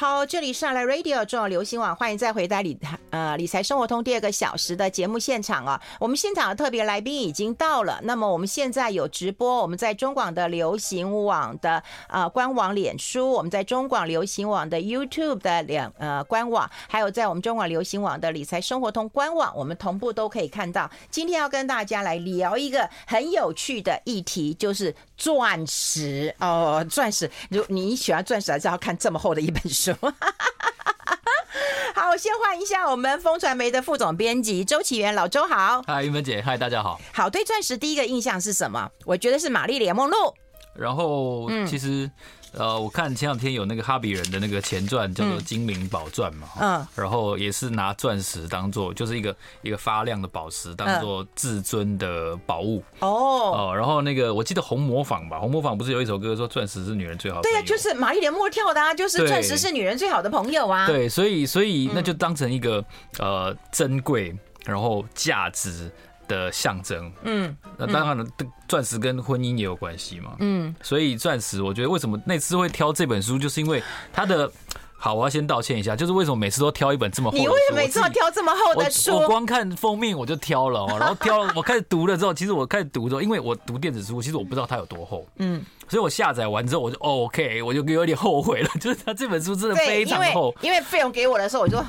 [0.00, 2.78] 好，这里是来 Radio 中广流行网，欢迎再回到理
[3.10, 5.82] 呃理财生活通第二个小时的节目现场啊。
[5.98, 20.88] 我们现场的特别来宾已经到了，那么我们现在有直播，我们在中广的流行网的呃官网脸书，我们在中广流行网的 YouTube 的两呃官网，还有在我们中广流行网的理财生活通官网，我们同步都可以看到。
[21.10, 27.28] 今天要跟大家来聊一个很有趣的议题，就是钻石哦，钻石。
[27.50, 29.87] 如你喜欢钻石，还是要看这么厚的一本书。
[31.94, 35.82] 好，我先换一下我们风传媒的副总编辑周启源，老周好。
[35.86, 37.00] 嗨，云芬姐，嗨，大家好。
[37.12, 38.90] 好，对钻石第一个印象是什么？
[39.04, 40.34] 我觉得是玛丽莲梦露。
[40.74, 42.10] 然后，其实。
[42.52, 52.82] 嗯呃，我看前两天有那个哈比人的那个前传叫做《精灵宝钻》嘛，嗯，然后也是拿钻石当做就是一个一个发亮的宝石当做至尊的宝物。
[53.00, 53.08] 哦。
[53.08, 57.42] 哦，然后那个我记得红模仿吧，红模仿不是有一首歌说钻石是女人最好的？
[57.42, 60.86] 对呀，就是玛丽莲梦露跳的啊，就是钻石是女人最好的朋友啊。
[60.86, 62.84] 对，所以所以那就当成一个
[63.18, 64.34] 呃珍贵
[64.64, 65.90] 然后价值
[66.28, 68.24] 的象征，嗯，那当然了，
[68.68, 74.48] 钻石跟婚姻也有关系嘛，嗯，所以钻石，我觉得为什么那次会挑这本书，就是因为它的，
[74.96, 77.48] 好，我要先道歉一下，就是为什么每次都挑一本这么厚的书？
[77.48, 79.16] 你为什么每次都挑这么厚的书？
[79.16, 91.82] 我光看封面我就挑了，然后挑了，我开始读了之后，其实我开始读之后，因为我读电子书，其实我不知道它有多厚，嗯，所以我下载完之后我就 OK，我就有点后悔了， 就是它这本书真的非常厚，因为费用给我的时候我就。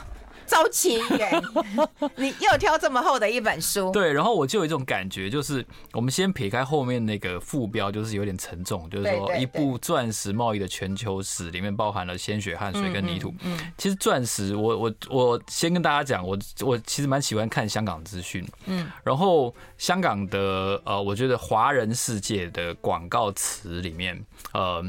[0.50, 1.44] 周岐原，
[2.18, 3.92] 你又挑这么厚的一本书？
[3.92, 13.34] 对，然后我就有一种感觉，就是我们先撇开后面那个副标，就是有点沉重，就是说一部钻石贸易的全球史，里面包含了鲜血、汗水跟泥土。
[13.44, 18.46] 嗯，其实钻石，我我我先跟大家讲，我我其实蛮喜欢看香港资讯。
[18.66, 24.20] 嗯，然后香港的呃，我觉得华人世界的广告词里面，
[24.54, 24.84] 呃。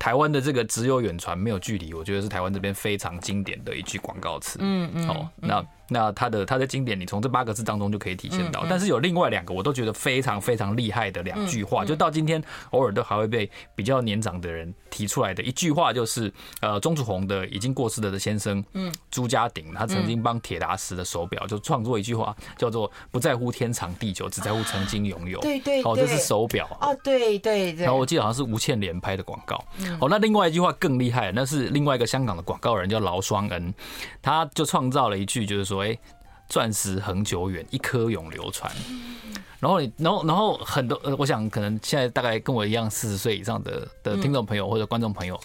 [0.00, 4.58] 台湾的这个只有远传没有距离，我觉得是台湾这边非常经典的一句广告词。
[4.60, 5.64] 嗯嗯，好，那。
[5.92, 8.64] 那他的他的经典，你从这八个字当中就可以体现到。
[8.70, 25.40] 但是有另外两个，我都觉得非常非常厉害的两句话，就到今天偶尔都还会被比较年长的人提出来的一句话，就是呃，钟楚红的已经过世的的先生，嗯，朱家鼎，他曾经帮铁达时的手表就创作一句话，叫做“不在乎天长地久，只在乎曾经拥有”。
[25.42, 26.68] 对对，哦，这是手表。
[26.80, 27.84] 哦，对对对。
[27.84, 29.56] 然后我记得好像是吴倩莲拍的广告。
[30.00, 33.74] 哦，那另外一句话更厉害，那是另外一个香港的广告人叫劳双恩，
[34.22, 35.98] 他就创造了一句，就是说，哎。
[36.52, 38.68] 钻石恒久远，一颗永流传。
[39.60, 45.38] 然后你，然后，然后很多，呃，我想可能现在大概跟我一样四十岁以上的的听众朋友或者观众朋友，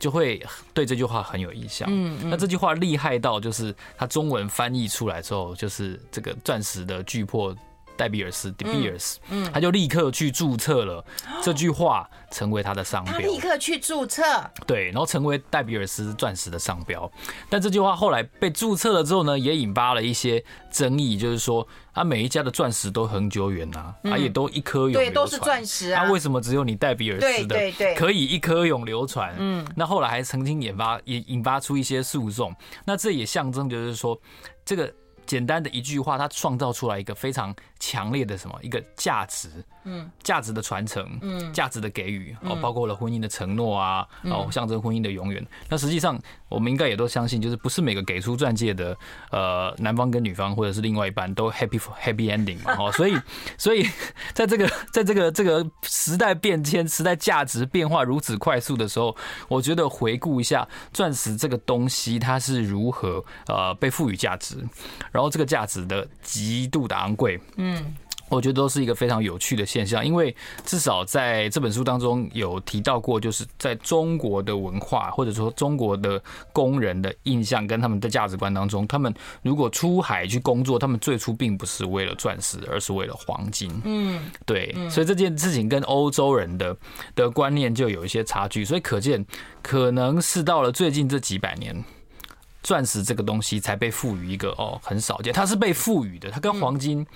[0.00, 0.44] 就会
[0.74, 1.88] 对这句话很有印象。
[1.88, 7.56] 嗯，那这句话厉害到就是它中文翻译出来之后，就是这个钻石的巨擘。
[7.98, 11.04] 戴比尔斯，De Beers，嗯，他就立刻去注册了
[11.42, 13.12] 这句话，成为他的商标。
[13.12, 14.22] 他立刻去注册，
[14.66, 17.10] 对，然后成为戴比尔斯钻石的商标。
[17.50, 29.34] 但这句话后来被注册了之后呢，也引发了一些争议，就是说，啊，每一家的钻石都恒久远呐，啊，也都一颗永流传，对，都是钻石啊，为什么只有你戴比尔斯的可以一颗永流传？
[29.38, 32.54] 嗯，那后来还曾经引发也引发出一些诉讼，
[32.84, 34.16] 那这也象征就是说
[34.64, 34.88] 这个。
[35.28, 45.46] 简单的一句话，它创造出来一个非常强烈的什么一个价值，嗯，价值的传承，嗯，价值的给予，哦，包括了婚姻的承诺啊，哦，象征婚姻的永远。
[45.68, 46.18] 那实际上，
[46.48, 48.96] 我们应该也都相信，就是不是每个给出钻戒的，
[49.30, 53.14] 呃，男方跟女方或者是另外一半都 happy happy ending 嘛，哦，所以，
[53.58, 53.86] 所以
[54.38, 59.16] 在这个 在这个这个时代变迁、时代价值变化如此快速的时候，
[59.48, 64.54] 我觉得回顾一下钻石这个东西，它是如何呃被赋予价值。
[65.10, 67.96] 然后这个价值的极度的昂贵，嗯，
[68.28, 70.34] 我觉得都是一个非常有趣的现象，因为
[70.64, 76.22] 至少在这本书当中有提到过，就是在中国的文化或者说中国的
[76.52, 79.12] 工人的印象跟他们的价值观当中，他们
[79.42, 86.76] 如果出海去工作，他们最初并不是为了钻石，而是为了黄金，嗯，对，所以这件事情跟欧洲人的
[87.14, 89.24] 的观念就有一些差距，所以可见
[89.62, 91.84] 可能是到了最近这几百年。
[92.60, 97.06] 钻石这个东西才被赋予一个哦，很少见，它是被赋予的，它跟黄金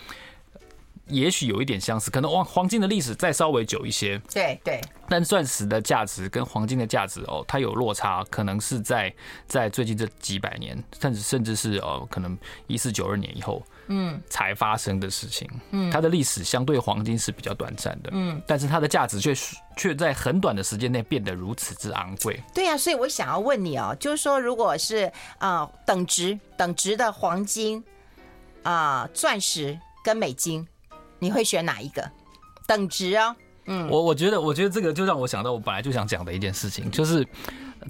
[1.06, 9.12] 也许有一点相似，可能黄黄金的历史再稍微久一些，对对，但钻石的价值跟黄金的价值哦，它有落差，可能是在
[9.46, 13.62] 在最近这几百年，甚至甚至是哦，可能一四九二年以后。
[13.88, 15.50] 嗯，才发生的事情。
[15.72, 18.10] 嗯，它的历史相对黄金是比较短暂的。
[18.12, 19.34] 嗯，但是它的价值却
[19.76, 22.40] 却在很短的时间内变得如此之昂贵。
[22.54, 27.84] 对呀，所以我想要问你哦，就是说，如果是啊等值等值的黄金
[28.62, 30.66] 啊钻石跟美金，
[31.22, 32.10] 你会选哪一个？
[32.66, 33.34] 等值哦。
[33.66, 37.26] 嗯，我我觉得我觉得这个就让我想到我本来就想讲的一件事情，就是。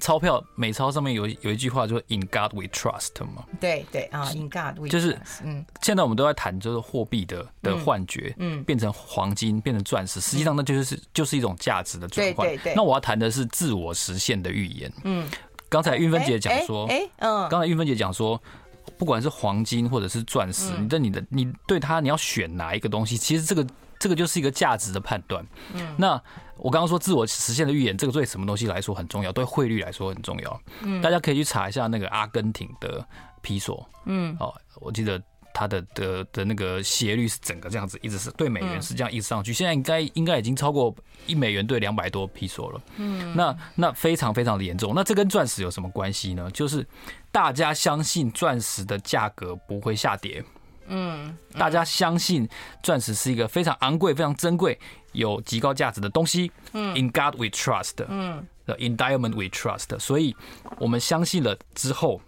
[0.01, 3.45] 钞票美钞上面有有一句话，就是 “In God We Trust” 嘛。
[3.61, 12.47] 对对啊，“In God We”，就是嗯，现在我们都在谈就是货币的的幻觉，嗯，变成黄金，变成钻石，实际上那就是就是一种价值的转换。
[12.47, 12.73] 对对对。
[12.75, 14.91] 那我要谈的是自我实现的预言。
[15.03, 15.29] 嗯，
[15.69, 18.41] 刚才运芬姐讲说，哎，嗯，刚才运芬姐讲说，
[18.97, 23.65] 不管是黄金或者是钻石，你的你的你对它你要选哪一个东西，其实这个。
[23.99, 25.45] 这个就是一个价值的判断。
[25.73, 26.21] 嗯，那
[26.57, 29.31] 我刚刚说自我实现的预言，这个对什么东西来说很重要？
[29.31, 30.61] 对汇率来说很重要。
[30.81, 33.07] 嗯，大家可以去查一下那个阿根廷的
[33.41, 33.87] 披索。
[34.03, 39.53] 嗯，哦，我记得它的的的那个斜率是整个这样子，一直是对美元是这样一直上去。
[39.53, 40.93] 现在应该应该已经超过
[41.25, 42.81] 一美元兑两百多披索了。
[42.97, 44.91] 嗯，那那非常非常的严重。
[44.93, 46.51] 那这跟钻石有什么关系呢？
[46.51, 46.85] 就是
[47.33, 50.45] 大家相信钻石的价格不会下跌。
[50.85, 52.47] 嗯，大家相信
[52.83, 54.79] 钻石是一个非常昂贵、非常珍贵、
[55.13, 56.51] 有极高价值的东西。
[56.73, 58.05] 嗯，In God we trust。
[58.07, 58.45] 嗯
[58.77, 59.97] ，In diamond we trust。
[59.97, 60.35] 所以
[60.77, 62.21] 我们相信了之后，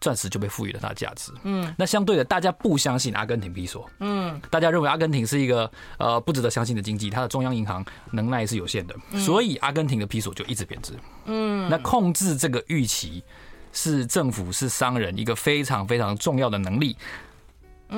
[0.00, 1.32] 钻石就被赋予了它的价值。
[1.42, 3.90] 嗯，那相对的，大家不相信阿根廷比索。
[3.98, 5.68] 嗯，大家认为阿根廷是一个
[5.98, 10.92] 呃不值得相信的经济，它的中央银行能耐是有限的，所以阿根廷的比索就一直贬值。
[11.24, 13.24] 嗯，那控制这个预期
[13.74, 16.96] 是政府、是商人一个非常非常重要的能力。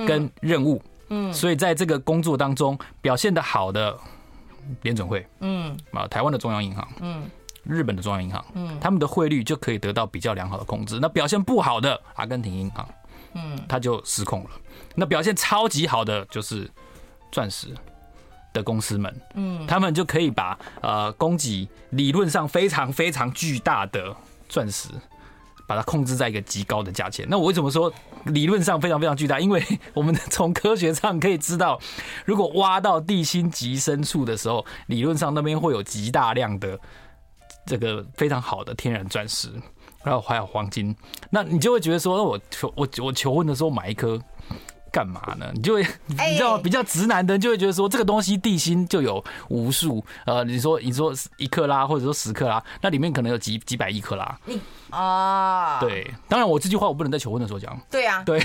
[0.05, 3.97] 跟任务，嗯，所以在这个工作当中表现的好的
[4.83, 7.23] 联准会，嗯，啊，台湾的中央银行，嗯，
[7.63, 10.99] 日本的中央银行，嗯，他们的汇率就可以得到比较良好的控制。
[11.01, 12.87] 那表现不好的阿根廷银行，
[13.35, 14.51] 嗯，它就失控了。
[14.97, 16.69] 那表现超级好的就是
[17.31, 17.69] 钻石
[18.53, 24.15] 的公司们，嗯，他们就可以把呃供给理论上非常非常巨大的
[24.47, 24.89] 钻石。
[25.67, 27.27] 把它控制在一个极高的价钱。
[27.29, 27.93] 那我为什么说
[28.27, 29.41] 理论上非常非常巨大？
[29.41, 29.63] 因为
[29.95, 31.81] 我们从科学上可以知道，
[32.25, 36.79] 如果挖到地心极深处的时候，理论上那边会有极大量的
[37.67, 39.51] 这个非常好的天然钻石，
[40.05, 40.95] 然后还有黄金。
[41.31, 44.21] 那你就会觉得说，我求我我求婚的时候买一颗
[44.93, 45.51] 干嘛呢？
[45.55, 54.39] 你就会你知道比较直男的人就会觉得说，这个东西地心就有无数呃，你说你说一克拉或者说十克拉，那里面可能有几几百亿克拉。
[54.47, 54.59] 你
[54.91, 57.79] 哦，对，当然我这句话我不能在求婚的时候讲。
[57.91, 58.43] 对啊，对。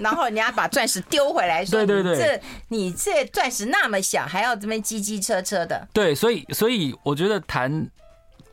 [0.00, 5.86] 然后人家把钻石丢回来，说，对对对，这你这钻石那么小，还要这边叽叽车车的。
[5.92, 7.86] 对，所以所以我觉得谈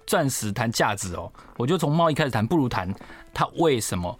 [0.05, 2.93] 钻石谈价值哦，我就从贸易开始谈，不如谈
[3.33, 4.19] 它为什么。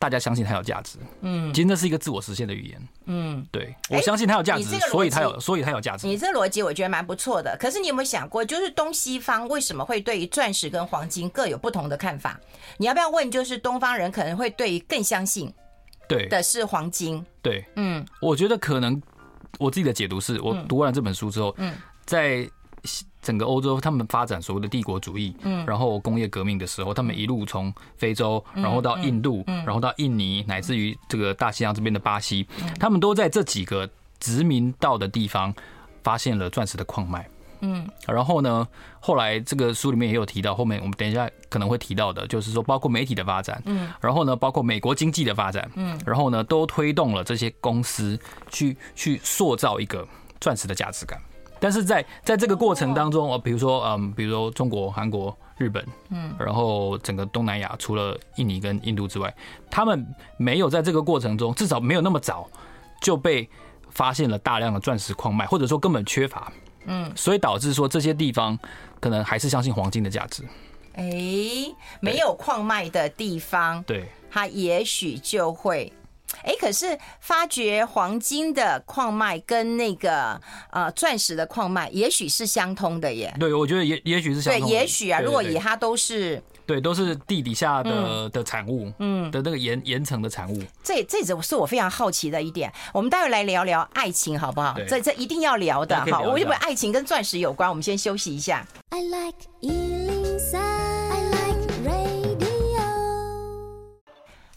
[0.00, 6.06] 大家相信它有价值，嗯，其实那是一个自我实现的语言，嗯，对，我相信它有价值，所以它有，所以它有价值。
[6.06, 12.40] 你这逻辑我觉得蛮不错的，可是你有没有想过，就是东西方为什么会对于钻石跟黄金各有不同的看法？
[12.78, 13.30] 你要不要问？
[13.30, 15.52] 就是东方人可能会对于更相信，
[16.08, 18.98] 对的是黄金，对，嗯，我觉得可能
[19.58, 21.74] 我自己的解读是我读完了这本书之后，嗯，
[22.06, 22.50] 在。
[23.22, 32.46] 整个欧洲，他们发展所谓的帝国主义，嗯，然后工业革命的时候，他们一路从非洲，然后到印度，然后到印尼，乃至于这个大西洋这边的巴西，
[32.78, 33.88] 他们都在这几个
[34.18, 35.54] 殖民到的地方
[36.02, 37.28] 发现了钻石的矿脉，
[37.60, 38.66] 嗯，然后呢，
[39.00, 48.18] 后来这个书里面也有提到，后面我们等一下可能会提到的，就是说包括媒体的发展，嗯，然后呢，包括美国经济的发展，嗯，然后呢，都推动了这些公司
[48.48, 50.06] 去去塑造一个
[50.40, 51.20] 钻石的价值感。
[51.60, 59.32] 但是在在这个过程当中，哦，比如说，嗯，比如说中国、韩国、日本，嗯，然后整个东南亚，除了印尼跟印度之外，
[59.70, 60.06] 他们
[60.38, 62.48] 没有在这个过程中，至少没有那么早
[63.02, 63.48] 就被
[63.90, 66.50] 发现了大量的钻石矿脉，或者说根本缺乏，
[66.86, 68.58] 嗯，所以导致说这些地方
[68.98, 70.42] 可能还是相信黄金的价值。
[70.94, 71.04] 哎，
[72.00, 75.92] 没有矿脉的地方，对，它也许就会。
[76.42, 83.34] 哎，可是发掘黄金的矿脉跟那个呃钻石的矿脉，也许是相通的耶。
[83.38, 84.66] 对，我觉得也也许是相通的。
[84.66, 90.62] 对，也许啊，如果以它都是对，都是地底下的的产物，嗯，的那个岩岩层的产物。
[90.82, 92.72] 这这只是我非常好奇的一点。
[92.94, 94.76] 我们待会来聊聊爱情，好不好？
[94.88, 95.96] 这这一定要聊的。
[96.06, 98.66] 好，我以为爱情跟钻石有关，我们先休息一下。
[98.90, 99.36] I like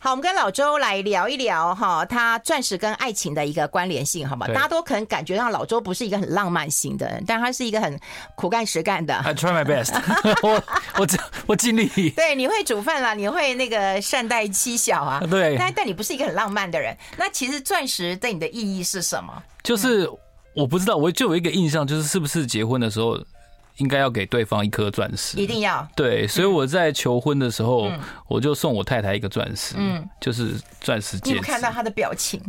[0.04, 4.46] 好，我们跟老周来聊一聊哈，他钻石跟爱情的一个关联性，好吗？
[4.48, 7.98] 大家都可能感觉到老周不是一个很浪漫型的人，但他是一个很
[8.36, 9.16] 苦干实干的。
[9.16, 9.94] I try my best，
[10.44, 10.62] 我
[10.98, 11.08] 我
[11.46, 11.88] 我尽力。
[12.10, 15.22] 对，你会煮饭啦，你会那个善待妻小啊。
[15.32, 16.94] 对，但但你不是一个很浪漫的人。
[17.16, 19.42] 那其实钻石对你的意义是什么？
[19.64, 20.06] 就是
[20.54, 23.18] 我不知道，我就有一个印象，就是是不是结婚的时候。
[23.78, 25.88] 应该要给对方一颗钻石，一定要。
[25.96, 27.92] 对，所以我在求婚的时候，
[28.28, 31.30] 我就送我太太一个钻石，嗯，就是钻石戒指。
[31.32, 32.40] 你有看到她的表情？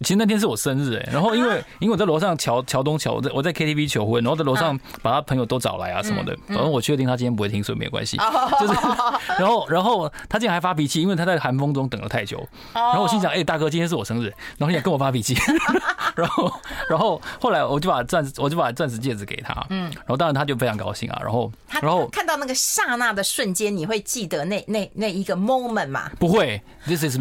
[0.00, 8.16] 其实那天是我生日哎，然后因为因为我在楼上桥桥东桥，我在我在 KTV 求婚，然后在楼上把他朋友都找来啊什么的，反正我确定他今天不会听，所以没有关系。
[8.60, 8.72] 就是，
[9.38, 12.46] 然后然后他竟然还发脾气，因为他在寒风中等了太久。
[12.72, 14.26] 然后我心想，哎，大哥，今天是我生日，
[14.56, 15.36] 然后你也跟我发脾气。
[16.14, 16.52] 然后
[16.88, 21.20] 然后后来我就把钻我就把钻石戒指给他，嗯，然后当然他就非常高兴啊。
[21.22, 26.10] 然后然后看到那个刹那的瞬间，你会记得那那那一个 moment 吗？
[26.18, 27.16] 不会，This is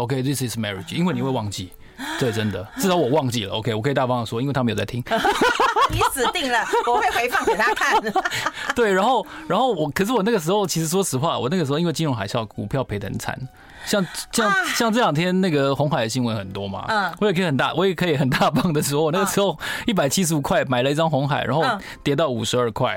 [0.00, 1.70] marriage，OK，This is marriage，因为你会忘记。
[2.18, 3.54] 对，真的，至少我忘记了。
[3.54, 5.02] OK，我可以大方的说，因为他没有在听。
[5.92, 8.00] 你死定了，我会回放给他看。
[8.74, 13.38] 对，然后，然后我，可是我那个时候，其实说实话，我那个时候因为金融海啸，股票赔的很惨。
[13.86, 21.64] 像像像这两天那个红海的新闻很多嘛，嗯，我也可以很大，我也可以很大方的说，我那个时候一百七十五块买了一张红海，然后
[22.02, 22.96] 跌到五十二块，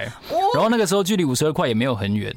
[0.54, 2.34] 然后那个时候距离五十二块也没有很远。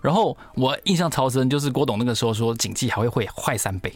[0.00, 3.92] 然后我印象超深，就是郭董那个时候说，景气还会会坏三倍，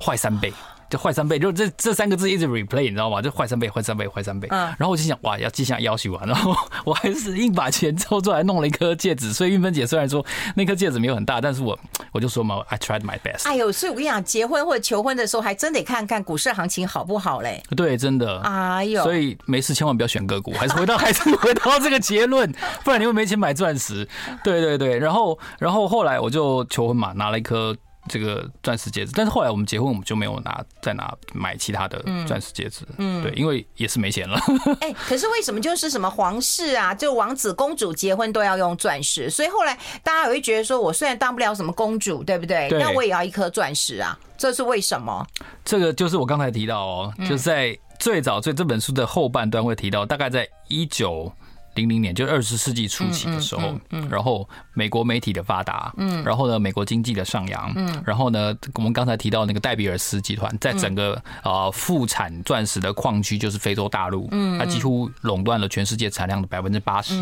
[0.00, 0.52] 坏三倍。
[0.90, 3.22] 就坏三倍，就这这三个字一直 replay，你知道吗？
[3.22, 4.48] 就坏三倍，坏三倍，坏三倍。
[4.50, 4.58] 嗯。
[4.76, 6.54] 然后我就想，哇，要记下要求完，然 后
[6.84, 9.32] 我还是硬把钱抽出来弄了一颗戒指。
[9.32, 10.24] 所以韵芬姐虽然说
[10.56, 11.78] 那颗戒指没有很大，但是我
[12.10, 13.48] 我就说嘛，I tried my best。
[13.48, 17.62] 哎呦，所以我跟你讲，结婚或者求婚的时候，还真得看看股市行情好不好嘞。
[17.76, 18.40] 对，真的。
[18.40, 24.08] 哎呦，所以没事千万不要选个股，还是回到 还是回到这个结论，不然你会没钱买钻石。
[24.42, 27.76] 对对对，然后然后后来我就求婚嘛，拿了一颗。
[28.12, 34.36] 这个钻石戒指，但是后来我们结婚，我们就没有拿再拿买其他的钻石戒指，嗯，对，因为也是没钱了。
[34.80, 39.30] 哎，可是为什么就是什么皇室啊，就王子公主结婚都要用钻石？
[39.30, 42.68] 所以后来大家也会觉得说，我虽然当不了什么公主，对不对？
[42.68, 45.24] 对，但我也要一颗钻石啊，这是为什么？
[45.64, 51.32] 这个就是我刚才提到哦，就是在最早最这本书的后半段会提到，大概在一九。
[51.74, 53.78] 零零年，就二十世纪初期的时候，
[54.10, 55.92] 然后美国媒体的发达，
[56.24, 57.72] 然后呢，美国经济的上扬，
[58.04, 67.14] 然后呢，我们刚才提到那个戴比尔斯集团，在整个呃富产钻石的矿区就是非洲大陆，它几乎垄断了全世界产量的百分之八十，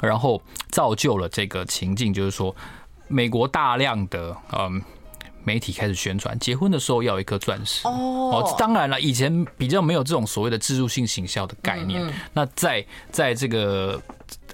[0.00, 2.54] 然后造就了这个情境，就是说
[3.08, 4.82] 美国大量的嗯。
[5.42, 8.54] 媒体开始宣传，结婚的时候要有一颗钻石哦。
[8.58, 12.12] 当然了，以前比较没有这种所谓的置入性行销的概念。
[12.32, 14.00] 那在在这个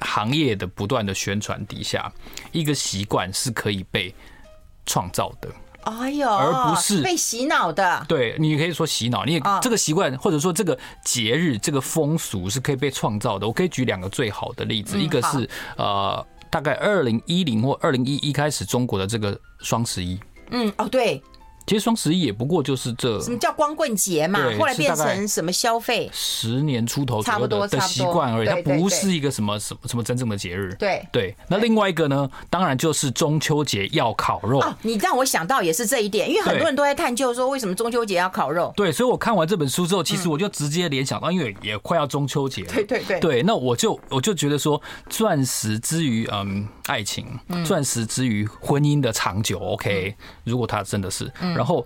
[0.01, 2.13] 行业的不断的宣传底下，
[2.53, 4.15] 一个习惯是可以被
[4.87, 5.51] 创造的。
[5.83, 8.05] 哎呦，而不是被洗脑的。
[8.09, 13.47] 对，你可以说洗脑，你也这个习惯或者说这个节日这个风俗是可以被创造的。
[13.47, 20.19] 我可以举两个最好的例子，一个是呃，大概二零一零或二零一一开始中国的这个双十一。
[20.51, 21.23] 嗯哦对，
[21.67, 30.73] 其实双十一也不过就是这什么叫光棍节嘛，后来变成什么消费十年出头差不多的习惯而已，它不是一个什么什么什么真正的节日。
[30.79, 34.63] 对对，那另外一个呢，当然就是中秋节要烤肉。
[34.83, 38.73] 你让我想到也是这一点，因为很多人都在探究说为什么中秋节要烤肉。
[38.77, 42.73] 对，所以我看完这本书之后，其实我就直接联想到，因为也快要中秋节了。
[42.73, 47.27] 对对对，对，那我就我就觉得说，钻石之于嗯爱情，
[47.65, 50.15] 钻石之于婚姻的长久，OK。
[50.45, 51.85] 如果他真的是，然后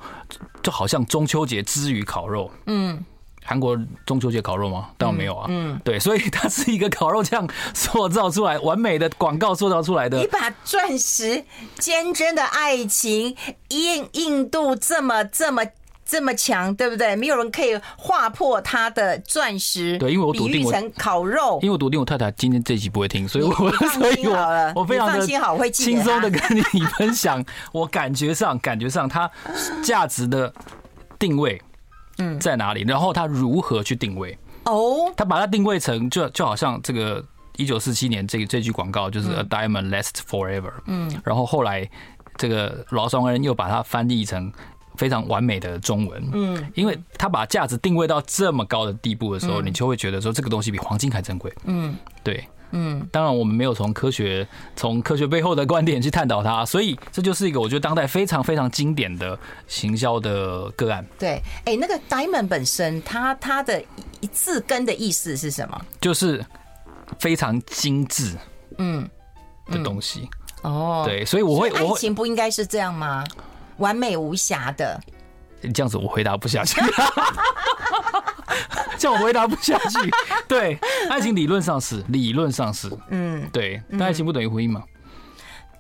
[0.63, 3.03] 就好像中秋节之于烤肉，嗯，
[3.43, 4.91] 韩国中秋节烤肉吗？
[4.99, 10.19] 当然没有啊，嗯，对，所以它是一个烤肉酱塑造出来完美的广告塑造出来的。
[10.19, 11.45] 你把钻石
[11.79, 13.37] 坚贞的爱情
[13.69, 15.65] 印印度这么这么。
[16.11, 17.15] 这么强，对不对？
[17.15, 19.97] 没有人可以划破他的钻石。
[19.99, 21.61] 对，因为我笃定成烤肉。
[21.63, 23.55] 因为我笃定我太太今天这集不会听，所以我
[23.95, 25.25] 所以我我非常的
[25.71, 27.45] 轻松的跟你分享。
[27.71, 29.31] 我感觉上感觉上它
[29.85, 30.53] 价值的
[31.17, 31.63] 定位
[32.19, 32.83] 嗯在哪里？
[32.83, 34.37] 然后它如何去定位？
[34.65, 37.25] 哦，他把它定位成就就好像这个
[37.57, 40.73] 一九四七年这这句广告就是 A diamond lasts forever。
[40.87, 41.89] 嗯，然后后来
[42.37, 44.53] 这个劳双恩又把它翻译成。
[45.01, 61.03] 非常完美的中文，嗯，因为他把价值定位到这么高的地步的时候，你就会觉得说这个东西比黄金还珍贵，嗯，对，嗯，当然我们没有从科学从科学背后的观点去探讨它，所以这就是一个我觉得当代非常非常经典的行销的个案。
[61.19, 63.83] 对，哎，那个 diamond 本身，它它的
[64.21, 65.81] 一字根的意思是什么？
[65.99, 66.45] 就是
[67.19, 68.37] 非常精致，
[68.77, 69.09] 嗯，
[69.69, 70.29] 的东西。
[70.61, 73.25] 哦，对，所以我会，爱情不应该是这样吗？
[73.81, 74.99] 完美无瑕的，
[75.75, 76.81] 这样子我回答不下去，
[78.97, 80.11] 这样我回答不下去。
[80.47, 80.79] 对，
[81.11, 84.83] 爱情理论上是，理论上是，嗯，对，但爱情不等于婚姻嘛？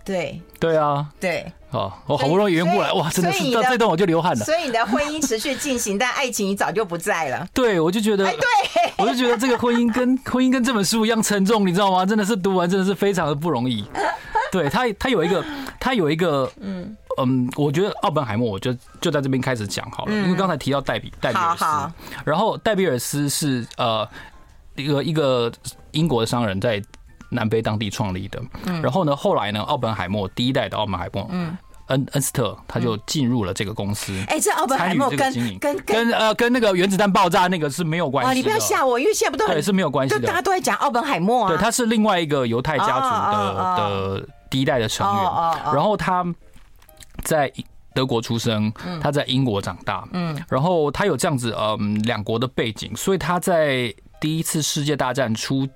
[0.02, 4.45] 对，对啊，对，哦，我好不容易圆过来，哇，真的是到这段我就流汗了。
[4.45, 7.47] 所以你的婚姻持续进行，但爱情你早就不在了。
[7.52, 8.35] 对，我就觉得，对，
[8.97, 12.07] 我就觉得这个婚姻跟婚姻跟这本书一样沉重，你知道吗？
[12.07, 13.85] 真的是读完真的是非常的不容易。
[14.50, 15.45] 对他，他有一个，
[15.78, 16.97] 他有一个，嗯。
[17.19, 21.64] 嗯，我觉得奥本海默，我就就在这边开始讲好了，因为刚才提到戴比戴比尔斯，
[22.25, 24.09] 然后戴比尔斯是呃
[24.76, 25.52] 一个一个
[25.93, 26.83] 英国的商人，在
[27.31, 28.40] 南非当地创立的，
[28.83, 31.57] 然后呢，后来呢，奥本海默第一代的奥本海默，嗯。
[31.90, 38.35] 恩恩斯特他就进入了这个公司，哎，这奥本海默跟跟跟呃跟那个原子弹爆炸那个是没有关系的。
[38.37, 41.49] 你不要吓我，因为现在不都对是没有关系的，大家都在讲奥本海默啊。
[41.49, 45.25] 对，他是另外一个犹太家族的的第一代的成员，
[45.75, 46.25] 然后他
[47.22, 47.52] 在
[47.94, 55.68] 德国出生，他在英国长大，嗯，然后他有这样子嗯两国的背景，所以他在第一次世界大战初。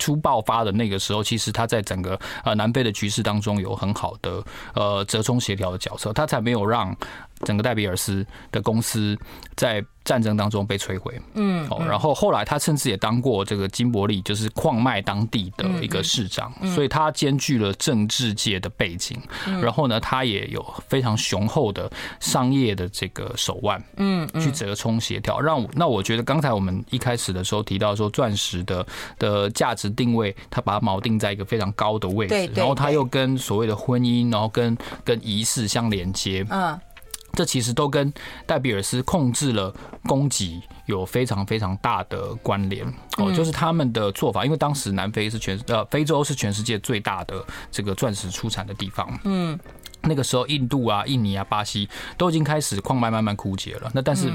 [0.00, 4.40] 初爆发的那个时候，其实他在整个呃南非的局势当中有很好的
[4.72, 6.96] 呃折中协调的角色，他才没有让
[7.44, 9.18] 整个戴比尔斯的公司
[9.56, 11.20] 在战争当中被摧毁。
[11.34, 19.20] 嗯，哦，然后后来他甚至也当过这个金伯利，就是矿脉当地的一个市长，所以他兼具了政治界的背景。
[19.60, 21.90] 然后呢，他也有非常雄厚的
[22.20, 25.38] 商业的这个手腕，嗯，去折冲协调。
[25.38, 28.86] 让那我觉得刚才我们一开始的时候提到说，钻石的
[29.18, 36.78] 的价值定位，他把它锚定在一个非常高的位置，然后他又跟所谓的婚姻，然后跟跟仪式相连接，嗯。
[37.32, 38.12] 这其实都跟
[38.46, 42.84] 戴比尔斯控制了供给有非常非常大的关联
[43.18, 49.58] 哦，就是他们的做法，因为当时南非是全呃非洲是全世界最大的这个钻石出产的地方，嗯，
[50.02, 54.32] 那个时候印度啊、印尼啊、巴西都已经开始矿脉慢慢枯竭了，那但是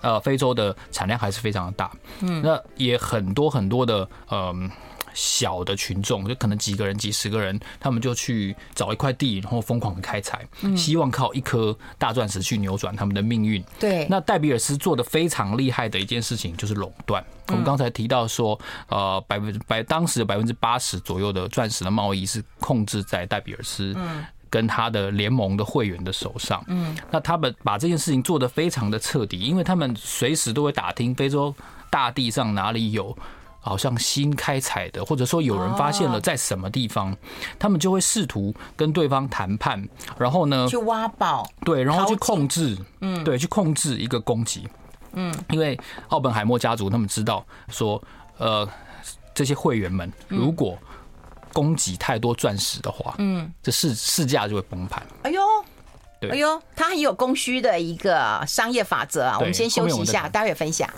[0.00, 4.70] 呃非洲的产量还是非常的大，嗯，那也很多很多的嗯。
[5.16, 10.46] 小的群众就可能几个人、几十个人，他们就去找一块地，然后疯狂的开采，
[10.76, 13.64] 希望靠一颗大钻石去扭转他们的命运。
[13.80, 17.24] 对，那戴比尔斯做的非常厉害的一件事情就是垄断。
[17.48, 23.96] 我们刚才提到说，呃，百分之百当时的百分之八十左右的钻石的贸易是控制在戴比尔斯
[24.50, 26.62] 跟他的联盟的会员的手上。
[26.68, 31.54] 嗯，那他们把这件事情做得非常的彻底，因为他们随时都会打听非洲
[31.88, 33.16] 大地上哪里有。
[33.66, 37.12] 好像新开采的，或者说有人发现了在什么地方，
[37.58, 39.84] 他们就会试图跟对方谈判，
[40.16, 44.64] 然后呢，去挖宝，对，然后去控制，嗯，对，去控制一个供给，
[45.14, 45.76] 嗯，因为
[46.10, 48.00] 奥本海默家族他们知道说，
[48.38, 48.68] 呃，
[49.34, 50.78] 这些会员们如果
[51.52, 55.04] 供给太多钻石的话，嗯，这市市价就会崩盘。
[55.24, 55.42] 哎呦，
[56.20, 59.36] 对，哎呦，它很有供需的一个商业法则啊。
[59.40, 60.88] 我们先休息一下，待会分享。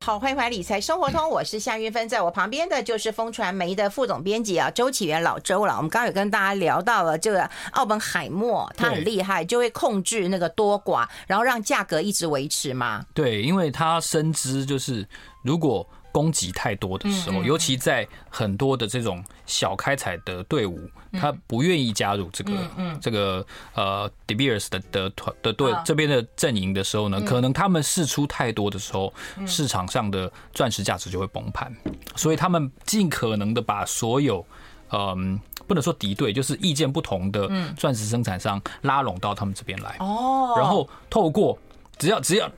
[0.00, 5.76] 好，欢迎回来《理财生活通》，我是夏云芬，在我旁边的就是风传媒的副总编辑啊，周启源老周了。
[5.76, 13.04] 我们刚刚有跟大家聊到了这个奥本海默，他很厉害，就会控制那个多寡，然后让价格一直维持嘛。
[13.14, 15.06] 对，因为他深知就是
[15.42, 15.88] 如果。
[16.14, 22.52] 供给太多的时候，尤其在很多的这种小开采的队伍，他不愿意加入这个
[23.00, 29.12] 这个呃 De Beers 的的团的队这边的阵营的时候呢，可能他们释出太多的时候，
[29.44, 31.74] 市场上的钻石价值就会崩盘，
[32.14, 34.46] 所以他们尽可能的把所有
[34.90, 39.96] 嗯不能说敌对，就是意见不同的钻石生产商拉拢到他们这边来。
[39.98, 41.58] 哦，然后透过
[41.98, 42.48] 只要只要。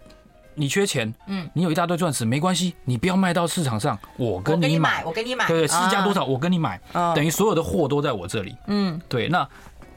[0.56, 6.80] 你缺钱，嗯，你有一大堆钻石，没关系，你不要卖到市场上，我跟你买，我跟你买，对对，市价多少我跟你买，
[7.14, 9.48] 等于所有的货都在我这里，嗯，对，那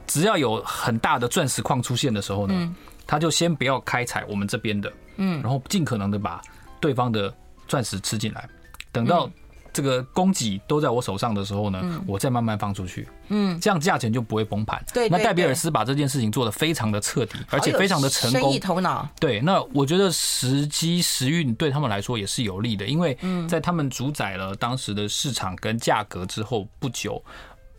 [0.06, 6.40] 只要有很大的钻石矿出现的时候呢，他就先不要开采我们这边的，嗯，然后尽可能的把
[6.78, 7.34] 对方的
[7.66, 8.48] 钻石吃进来，
[8.92, 9.28] 等到。
[9.72, 14.84] 这个供给都在我手上的时候呢，我再慢慢放出去，嗯，这样价钱就不会崩盘。
[14.92, 18.40] 对，那戴比尔斯把这件事情做得非常的彻底，而且非常的成功。
[18.40, 19.08] 生意头脑。
[19.20, 23.16] 对，那我觉得时机时运对他们来说也是有利的，因为
[23.48, 27.22] 在他们主宰了当时的市场跟价格之后不久，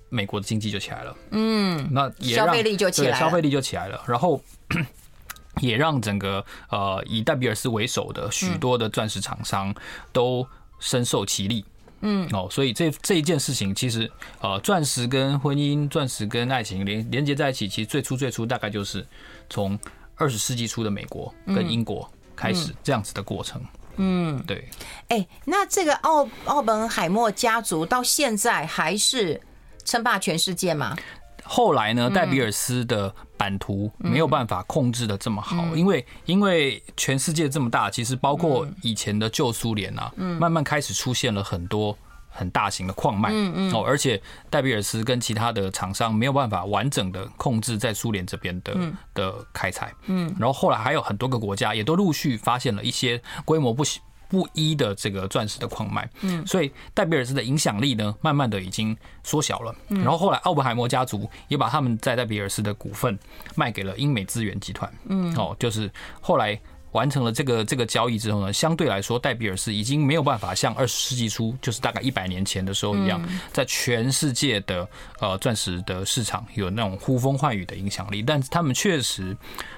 [0.09, 1.15] 美国的经济就起来了。
[1.31, 4.41] 嗯，那也让消费力就起来了，消费力就起来了，然后
[5.59, 9.75] 也让整个呃以戴比尔斯为首的许多的钻石厂商
[10.13, 10.47] 都
[10.79, 11.65] 深受其利。
[12.01, 19.05] 嗯，哦，所以这这一件事情，其实呃，钻石跟婚姻、钻石跟爱情连连接在一起，其实最初最初大概就是
[19.49, 19.77] 从
[20.15, 23.63] 二十世纪初的美国跟英国开始这样子的过程。
[23.97, 24.67] 嗯，对。
[25.09, 29.39] 哎，那这个奥奥本海默家族到现在还是
[29.83, 30.95] 称霸全世界吗？
[31.43, 41.97] 后来呢，戴比尔斯的版图没有办法控制的这么好，因为因为全世界这么大，其实包括以前的旧苏联啊，慢慢开始出现了很多
[42.29, 43.31] 很大型的矿脉，
[43.73, 48.73] 哦，而且戴比尔斯跟其他的厂商没有办法完整的控制在苏联这边的
[49.13, 53.83] 的开采，嗯，然后后来还有很多个国家也都陆续发现了一些规模不
[54.31, 59.75] 不一的这个钻石的矿脉，嗯，所以戴比尔斯的影响力呢，慢慢的已经缩小了。
[59.89, 63.19] 然后后来奥本海默家族也把他们在戴比尔斯的股份
[63.55, 65.91] 卖给了英美资源集团，嗯，哦，就是
[66.21, 66.57] 后来。
[66.93, 74.85] 完成了这个这个交易之后呢，相对来说，戴比尔斯已经没有办法像二十世纪初，就是大概一百年前的时候一样，在全世界的
[75.21, 78.21] 呃钻石的市场有那种呼风唤雨的影响力。
[78.21, 79.33] 但是他们确实，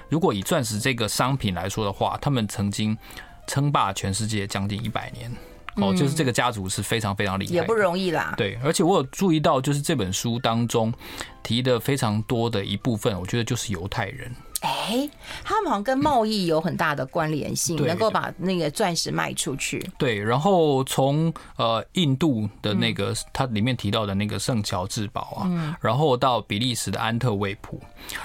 [0.08, 2.98] 如果以钻石这个商品来说的话，他们曾经
[3.46, 5.30] 称霸全世界将近一百年。
[5.76, 8.32] 哦，就是这个家族是非常非常厉害，也不容易啦。
[8.36, 10.92] 对，而且我有注意到，就是这本书当中
[11.42, 14.32] 提的非常多的一部分，我觉得就是犹太人。
[14.64, 15.08] 哎，
[15.44, 19.78] 他们好像跟贸易有很大的关联性，能够把那个钻石卖出去。
[19.98, 27.78] 对，然后从呃印度的那个，它里面提到的那个圣乔治堡啊，然后到比利时的安特卫普，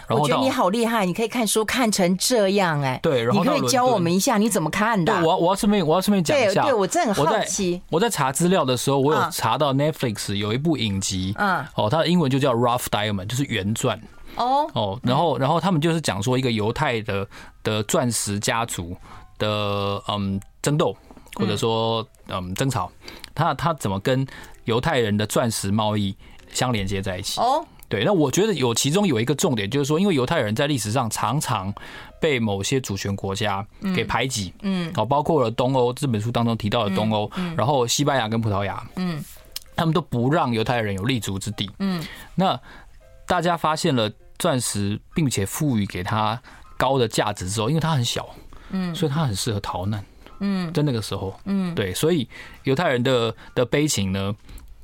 [0.08, 2.98] 然后我觉得你好厉害，你可以看书看成这样哎。
[3.04, 5.14] 对，然后你可以教我们一下你怎么看的。
[5.14, 7.82] 对，我我要顺便我要顺便讲一下，对，我真的很好奇。
[7.90, 14.00] 我在查资料的时候，我有查到 Netflix 有一部影集，嗯，哦，它的英文就叫 Rough Diamond，就是原钻。
[14.40, 14.68] 哦。
[14.74, 17.28] 哦，然后然后他们就是讲说一个犹太的
[17.62, 18.98] 的钻石家族
[19.38, 20.96] 的嗯争斗，
[21.36, 22.92] 或者说嗯争吵，
[23.36, 24.26] 他他怎么跟
[24.66, 26.16] 犹太人的钻石贸易
[26.52, 27.40] 相连接在一起？
[27.40, 31.74] 哦，对，那我觉得有其中有一个重点就是说，因为犹太人在历史上常常
[32.20, 39.24] 被某些主权国家给排挤，嗯，好，包括了东欧这本书当中提到的东欧，然后西班牙跟葡萄牙，嗯，
[39.76, 42.04] 他们都不让犹太人有立足之地，嗯，
[42.36, 42.60] 那。
[43.30, 46.42] 大家发现了钻石，并且赋予给它
[46.78, 48.28] 高的价值之后，因为它很小，
[48.72, 50.04] 嗯，所以它很适合逃难，
[50.40, 52.28] 嗯，在那个时候，嗯，对，所以
[52.64, 54.34] 犹太人的的悲情呢，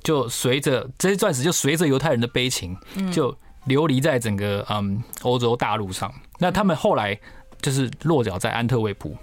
[0.03, 2.77] 就随着这些钻石，就随着犹太人的悲情，
[3.11, 6.13] 就流离在整个嗯欧洲大陆上。
[6.37, 7.17] 那他们后来
[7.65, 9.17] 就是落脚在安特卫普。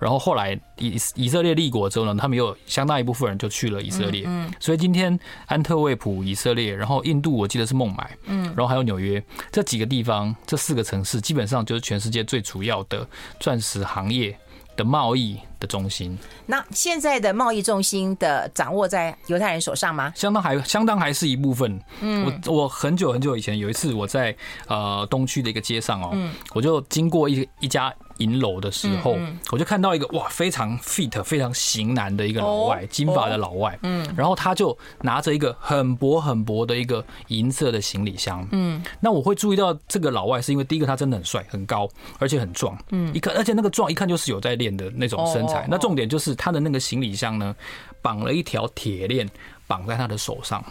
[0.00, 4.24] 然后后来以以色列立国之后呢，他们有相当一部分人就去了以色列。
[4.26, 13.06] 嗯，所以今天安特卫普、以色列，然后印度我记得是孟买，嗯，然后还有纽约这几个地方，这四个城市基本上就是全世界最主要的
[13.38, 14.36] 钻石行业
[14.76, 16.16] 的贸易的中心。
[16.46, 20.12] 那现在的贸易中心的掌握在犹太人手上吗？
[20.14, 21.80] 相当还相当还是一部分。
[22.00, 24.36] 嗯，我我很久很久以前有一次我在
[24.68, 26.14] 呃东区的一个街上哦，
[26.54, 27.92] 我就经过一一家。
[28.18, 29.18] 银楼的时候，
[29.50, 33.76] 我就看到一个哇，非常 fit、非常型男的一个老外，金发的老外。
[33.82, 38.46] 嗯，然后他就拿着一个很薄很薄的一个银色的行李箱。
[38.52, 41.88] 嗯，那我会注意到这个老外，是因为第一个他真的很帅、很高，
[42.20, 42.78] 而且很壮。
[42.92, 45.53] 嗯，一看，而且那个壮一看就是有在练的那种身材。
[45.68, 47.54] 那重点就是他的那个行李箱呢，
[48.00, 49.28] 绑了一条铁链
[49.66, 50.64] 绑在他的手上，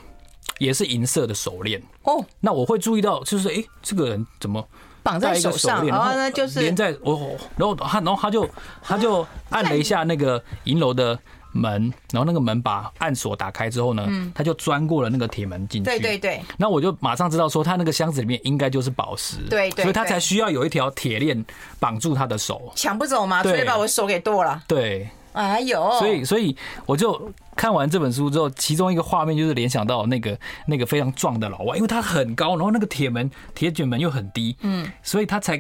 [0.60, 1.82] 也是银色的手链。
[2.04, 4.68] 哦，那我会注意到，就是哎，这个人怎么？
[5.02, 8.50] 绑在手上，然后呢，就是连在我，然后他，然后他就
[8.82, 11.20] 他就按了一下那个银楼的
[11.54, 15.90] 门，然后那个门把暗锁打开之后呢，他就钻过了那个铁门进去。
[15.90, 16.42] 对对对。
[16.58, 19.38] 那我就马上知道说，他那个箱子里面应该就是宝石。
[19.50, 19.84] 对对。
[19.84, 21.46] 所以他才需要有一条铁链
[21.80, 22.72] 绑住他的手。
[22.76, 23.42] 抢不走吗？
[23.44, 24.62] 所以把我手给剁了。
[24.68, 25.08] 对。
[25.34, 25.92] 哎呦！
[25.98, 35.58] 所以所以我就看完这本书之后，其中一个画面就是联想到那个那个非常壮的老外，因为他很高，然后那个铁门铁卷门又很低，嗯，所以他才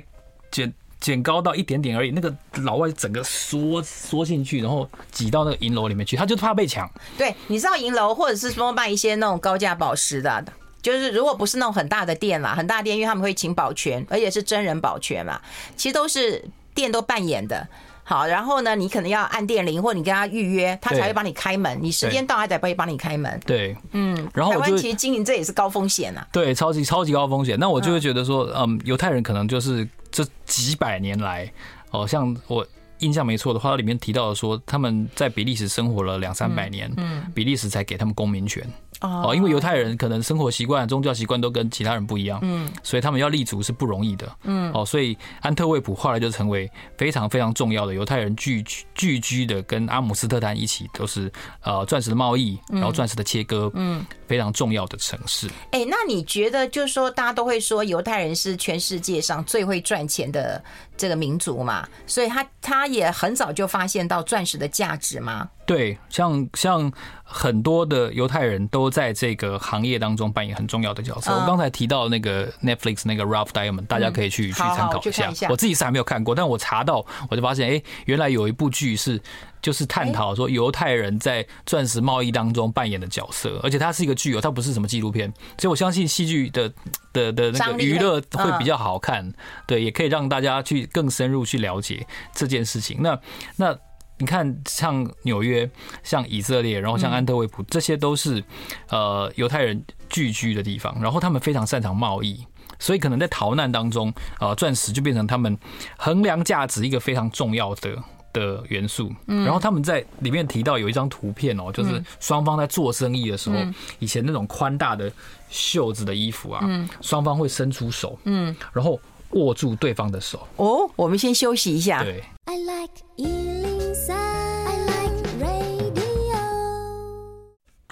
[0.52, 0.72] 卷
[1.04, 2.12] 捡高到一点点而已。
[2.12, 6.90] 那个老外整个缩缩进去，然后挤到那个银楼里面去，他就怕被抢。
[7.18, 10.44] 对，你知道银楼或者是说卖一些那种高价宝石的，
[10.82, 15.42] 就是如果不是那种很大的店啦，很大店，因为他们会请保全，而且是真人保全嘛，
[15.76, 17.68] 其实都是店都扮演的。
[18.04, 21.78] 好，然后呢，你可能要按电铃，或你跟他预约，他才会帮你开门。
[21.82, 23.40] 你时间到，他才会帮你开门。
[23.46, 24.16] 对，嗯。
[24.34, 26.28] 然后台湾其实经营这也是高风险啊。
[26.32, 27.58] 对，超级超级高风险。
[27.58, 31.52] 那我就会觉得说，嗯，犹太人可能就是这几百年来，
[31.92, 32.66] 哦，像我
[33.00, 38.66] 印象没错的话，它里面提到的说，他们在比利时生活了两三百年，嗯，比利时才给他们公民权。
[39.04, 55.50] 哦，因为犹太人可能生活习惯、宗教习惯都跟其他人不一样，嗯，所以他们要立足是不容易的，嗯，哦，所以安特卫普后来就成为非常非常重要的犹太人聚居聚居的，跟阿姆斯特丹一起都是呃钻石的贸易，然后钻石的切割，嗯，非常重要的城市。
[55.72, 60.64] 哎，那你觉得就是说，大家都会说犹太人是全世界上最会赚钱的
[60.96, 61.86] 这个民族嘛？
[62.08, 65.50] 所以他他也很早就发现到钻石的价值吗？
[65.66, 66.92] 对，像像
[67.24, 71.32] 很多的犹太人都在这个行业当中扮演很重要的角色。
[71.32, 75.32] 我刚才提到那个 Netflix 那个 Rough Diamond，大家可以去去参考一下。
[75.50, 79.22] 我自己是还没有看过，但我查到我就发现，哎，原来有一部剧是
[79.62, 85.32] 就是探讨说犹太人在钻石贸易当中扮演的角色，而且它是一个剧哦，它不是什么纪录片。
[85.58, 86.72] 所以我相信戏剧的
[87.14, 89.34] 的的那个娱乐会比较好看，
[89.66, 92.98] 对，也可以让大家去更深入去了解这件事情。
[93.02, 93.18] 那
[93.56, 93.78] 那。
[94.18, 95.70] 你看，像纽约、
[96.04, 98.42] 像以色列，然后像安特卫普，这些都是
[98.90, 100.96] 呃犹太人聚居的地方。
[101.02, 102.46] 然后他们非常擅长贸易，
[102.80, 105.58] 所以可能在逃难当中，啊，钻石就变成他们
[105.98, 107.98] 衡量价值一个非常重要的
[108.32, 109.12] 的元素。
[109.26, 113.58] 然后他们在里面提到有一张图片哦，就是双方在做生意的时候，
[114.00, 115.12] 以前那种宽大的
[115.50, 116.64] 袖子的衣服啊，
[117.02, 119.00] 双方会伸出手，嗯，然后
[119.34, 120.48] 握住对方的手。
[120.58, 122.04] 哦，我们先休息一下。
[122.04, 122.24] 对。
[122.46, 122.94] I like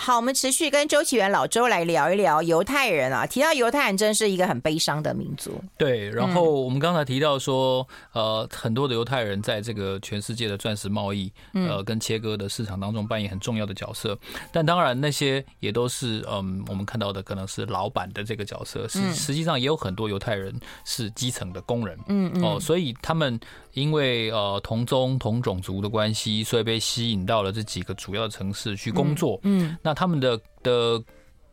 [0.04, 3.24] 好，我们持续跟周启源老周来聊一聊犹太人啊。
[3.24, 5.64] 提到犹太人，真是一个很悲伤的民族。
[5.78, 14.18] 对，然后我们刚才提到说，呃，很多的犹太人在这个全世界的钻石贸易，呃，跟切割的市场当中扮演很重要的角色。
[14.52, 18.88] 但当然，那些也都是，嗯，我们看到的可能是老板的这个角色。
[18.88, 21.96] 实实际上也有很多犹太人是基层的工人。
[22.08, 22.44] 嗯嗯。
[22.44, 23.40] 哦，所以他们。
[23.74, 29.40] 因为呃同宗同种族的关系，所以被吸引到了这几个主要的城市去工作。
[29.44, 31.04] 嗯，那他们的的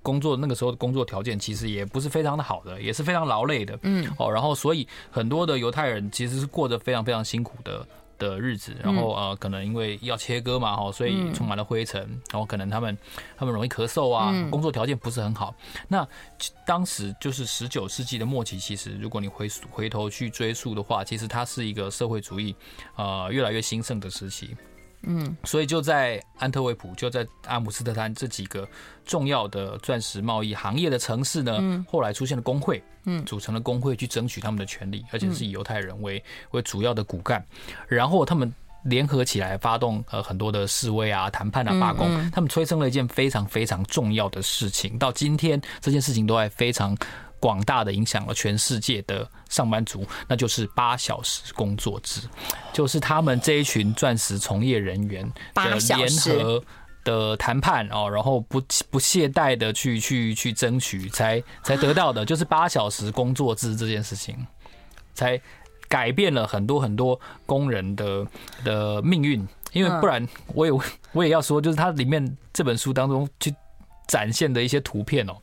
[0.03, 3.79] 工作那个时候的工作条件其实也不是非常的好的，也是非常劳累的。
[3.83, 7.87] 嗯，哦，然后所以很多的犹太人其实是过着非常非常辛苦的。
[8.19, 12.01] 的日子，然后呃，可能因为要切割嘛，哈，所以充满了灰尘，
[12.33, 12.99] 然后可能他们
[13.37, 15.55] 他们容易咳嗽啊，工作条件不是很好。
[15.87, 16.05] 那
[16.67, 22.57] 当时就是十九世纪的末期，其实如果你回回头去追溯的话，其实它是一个社会主义
[22.97, 24.57] 呃越来越兴盛的时期。
[25.03, 28.69] 嗯，所以就在安特卫普，就在阿姆斯特丹这几个
[29.05, 37.45] 重要的钻石贸易行业的城市呢，后来出现了工会，嗯，组成了工会去争取他们的权利，而且是以犹太人为为主要的骨干，
[37.87, 38.53] 然后他们
[38.85, 46.97] 联合起来发动呃很多的示威啊、谈判啊、罢工，他们催生了一件非常非常重要的事情，到今天这件事情都还非常。
[47.41, 52.21] 广大的影响了全世界的上班族，那就是八小时工作制，
[52.73, 56.63] 就是他们这一群钻石从业人员的联合
[57.05, 64.37] 的谈判哦，然后不不懈怠的去去去争取，才才得到的， 就是八小时工作制这件事情，
[65.15, 65.41] 才
[65.89, 68.27] 改变了很多很多工人的
[68.65, 69.47] 的命运。
[69.73, 70.73] 因为不然，我也
[71.13, 73.55] 我也要说，就是它里面这本书当中去
[74.07, 75.37] 展现的一些图片哦。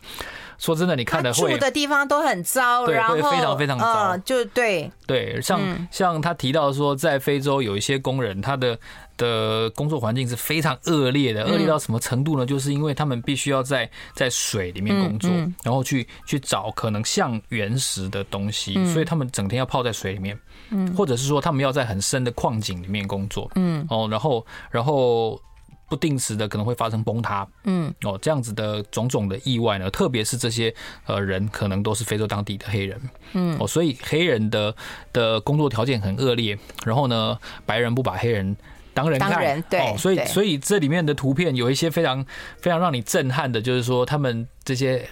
[0.58, 4.90] 说真的，你看的会住的地方都很糟，然后会非常非常糟，呃、就对。
[5.06, 8.78] 对，像、嗯、像他提到说，在非洲有一些工人，他的
[9.18, 12.46] 的工作环境是非常恶劣的，恶劣到什么程度呢？
[12.46, 15.30] 就是因为他们必须要在在水里面工作，
[15.64, 20.38] 然后去去找可能像原石的东西，所以他们整天要泡在水里面，
[20.70, 20.96] 嗯。
[20.96, 25.40] 或者是说他们要在很深的矿井里面工作，嗯，哦，然后然后。
[25.88, 30.74] 不定时的可能会发生崩塌，嗯，哦，这样子的种种的意外呢，特别是这些
[31.06, 33.00] 呃人可能都是非洲当地的黑人，
[33.34, 34.76] 嗯，哦，所以黑人的
[35.14, 38.56] 的工作条件很恶劣，然后呢，白人不把黑人
[38.94, 42.26] 当人看，当人，对，哦，所以所以这里面的图片有一些非常
[42.58, 45.08] 非常让你震撼的，就是说他们这些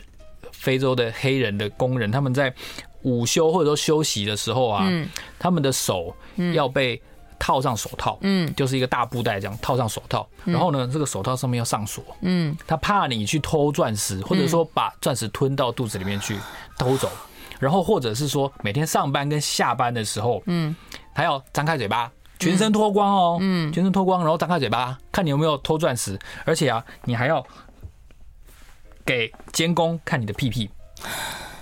[0.51, 2.51] 非洲的黑人的工人，他们在
[3.03, 5.07] 午休或者说休息的时候啊，嗯，
[5.37, 6.15] 他们的手
[6.53, 6.99] 要被。
[7.43, 16.37] 套上手套，嗯，就是一个大布袋这样套上手套，然后呢，这个手套上面要上锁，嗯，他怕你去偷钻石，或者说把钻石吞到肚子里面去
[16.77, 17.11] 偷走，
[17.59, 20.73] 然后或者是说每天上班跟下班的时候，嗯，
[21.13, 27.45] 他要张开嘴巴，全身脱光哦，嗯，全身脱光，然后张开嘴巴，看你有没有偷钻石，而且啊，你还要
[29.05, 30.69] 给监工看你的屁屁。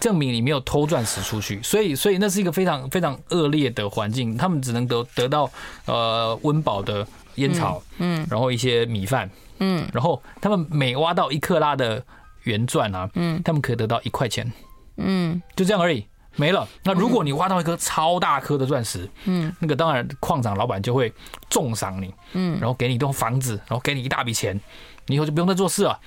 [0.01, 5.47] 证明你没有偷钻石出去，所以所以那是一个非常非常恶劣的环境，他们只能得得到
[5.85, 12.03] 呃温饱的烟草，嗯，然后一些米饭，嗯，然后他们每挖到一克拉的
[12.45, 14.51] 原钻啊，嗯，他们可以得到一块钱，
[14.97, 16.03] 嗯，就这样而已，
[16.35, 16.67] 没了。
[16.83, 21.13] 那如果你挖到一颗超大颗的钻石，嗯，那个当然矿场老板就会
[21.47, 24.59] 重赏你，嗯，然后给你一栋房子，然后给你一大笔钱，
[25.05, 25.99] 你以后就不用再做事了，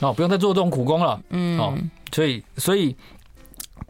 [0.00, 1.72] 哦，不用再做这种苦工了，嗯，哦，
[2.12, 2.96] 所以所以。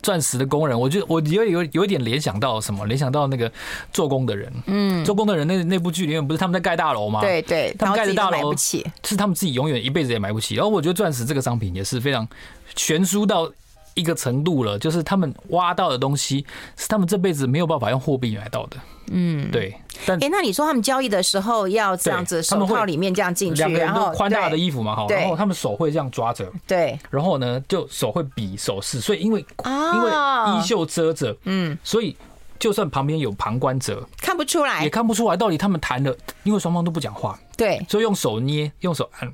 [0.03, 2.87] 钻石的工人，我觉得我有有有一点联想到什么？
[2.87, 3.51] 联想到那个
[3.93, 7.21] 做工的人，嗯，做工的人那那部剧里面不是他们在盖大楼吗？
[7.21, 10.55] 对对，他们盖的大楼是他们自己永远一辈子也买不起。
[10.55, 12.29] 然后我觉得钻石这个商品也是非常
[12.77, 13.51] 悬殊到
[13.97, 18.77] 一个程度了，就是他们挖到的东西是他们这辈子没有办法用货币买到的。
[19.11, 19.75] 嗯，对。
[20.05, 30.11] 但哎，那你说他们交易的时候要这样子，手套里面这样进去，然后宽大的衣服嘛，哈，然后他们手会这样抓着，对，然后呢，就手会比手势，所以因为因为
[30.59, 32.15] 衣袖遮着，嗯，所以
[32.59, 39.33] 就算旁边有旁观者，看不出来，也看不出来到底他们谈的，因为双方都不讲话，对，所以用手捏，用手按，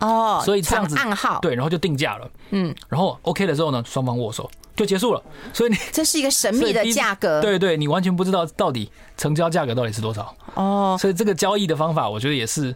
[0.00, 4.50] 哦，所以这样子暗号，对，然后就定价了，嗯，然后 OK 了之后呢，双方握手。
[4.76, 5.22] 就结束了。
[5.52, 10.96] 所以你 这是一个神秘的价格，对对，你完全不知道到底成交价格到底是多少哦。
[11.00, 12.74] 所以这个交易的方法，我觉得也是。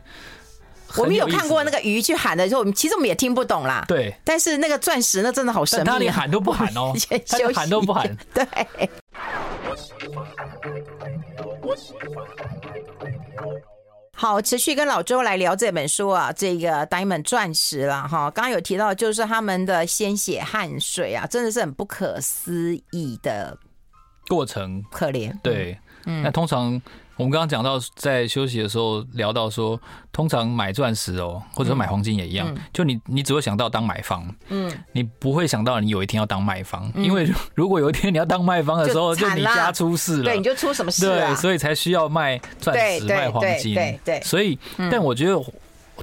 [0.96, 3.84] 我们有看过那个鱼去喊的时候，我们其实我们也听不懂啦。
[3.88, 6.92] 对，但是那个钻石那真的好神秘，他连喊都不喊哦，
[7.28, 8.16] 他连喊都不喊。
[8.32, 8.46] 对。
[14.20, 18.28] 好，持续跟老周来聊这本书啊，这个 Diamond 钻石了哈。
[18.32, 23.56] 刚刚有提到，就是他们的鲜血汗水啊，真的是很不可思议的
[24.26, 25.32] 过程，可怜。
[25.40, 26.82] 对，嗯，那通常。
[27.18, 29.78] 我们刚刚讲到，在休息的时候聊到说，
[30.12, 44.58] 通常买钻石哦，或者说买黄金也一样，嗯、就你你只会想到当买方，嗯，你不会想到你有一天要当卖方，嗯、因为如果有一天你要当卖方的时候，就，就你家出事了，对，你就出什么事了，对，所以才需要卖钻石、卖黄金，对对，所以，
[44.90, 45.38] 但我觉得。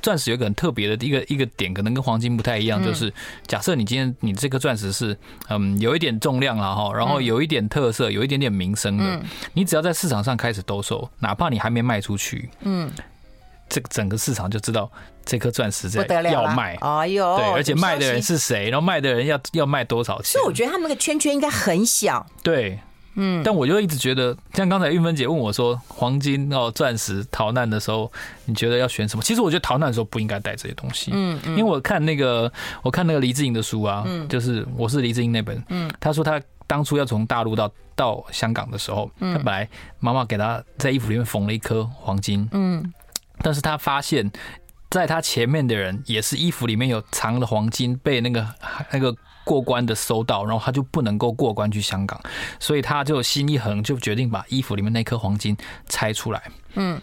[0.01, 3.11] 钻石有一个很特别的一个一个点，可能跟黄金不太一样，就是
[3.47, 5.17] 假设你今天你这颗钻石是
[5.49, 9.21] 嗯有一点重量了哈，然后有一点特色，有一点点名声的，
[9.53, 12.91] 你只要在市场上开始兜售，哪怕你还没卖出去，嗯，
[13.69, 14.91] 这个整个市场就知道
[15.25, 22.79] 这颗钻石在要卖，哎呦，对，而且卖的人是谁，然后卖的人要要卖多少钱，所以我觉得他们那个圈圈应该很小，对。
[23.15, 28.11] 嗯，但我就一直觉得，像刚才玉芬姐问我说，黄金哦、钻石逃难的时候，
[28.45, 29.23] 你觉得要选什么？
[29.23, 31.11] 其实我觉得逃难的时候不应该带这些东西。
[31.13, 32.51] 嗯嗯，因为我看那个，
[32.81, 39.67] 我看那个黎智英的书啊，嗯，就是我是黎智英那本，嗯，他说他当初要从大陆到到香港的时候，嗯他本来
[39.99, 42.93] 妈妈给他在衣服里面缝了一颗黄金，嗯，
[43.39, 44.29] 但是他发现，
[44.89, 48.47] 在他前面的人也是衣服里面有藏了黄金被那个
[48.91, 49.15] 那个。
[49.45, 52.19] 过关的收到，然后他就不能够过关去香港，
[52.59, 55.55] 所以他就心一横，就决定把衣服里面那颗黄金
[55.87, 56.41] 拆出来，
[56.73, 56.99] 嗯，